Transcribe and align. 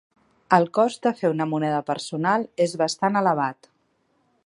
El 0.55 0.63
cost 0.77 1.01
de 1.07 1.11
fer 1.19 1.31
una 1.35 1.47
moneda 1.53 1.83
personal 1.91 2.49
és 2.69 2.77
bastant 2.85 3.21
elevat. 3.25 3.73